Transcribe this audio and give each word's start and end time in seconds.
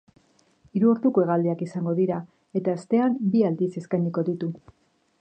Hiru 0.79 0.89
orduko 0.93 1.25
hegaldiak 1.25 1.61
izango 1.67 1.95
dira, 2.01 2.19
eta 2.61 2.77
astean 2.79 3.23
bi 3.35 3.47
aldiz 3.51 3.73
eskainiko 3.83 4.29
ditu. 4.33 4.55